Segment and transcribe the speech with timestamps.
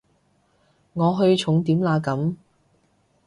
[0.93, 2.35] 我去重點啦咁